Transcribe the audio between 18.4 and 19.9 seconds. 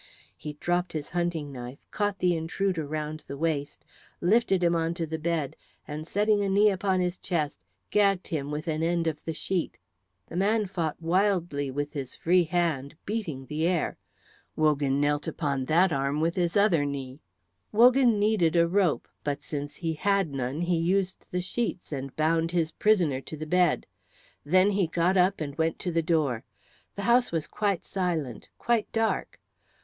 a rope, but since